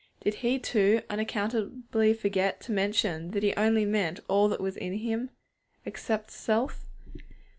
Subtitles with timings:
[0.21, 4.93] Did he, too, unaccountably forget to mention that he only meant all that was within
[4.97, 5.29] him,
[5.85, 6.87] except self?